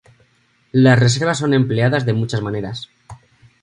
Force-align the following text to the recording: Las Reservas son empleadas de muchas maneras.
Las 0.71 0.99
Reservas 0.99 1.37
son 1.37 1.53
empleadas 1.53 2.07
de 2.07 2.13
muchas 2.13 2.41
maneras. 2.41 2.89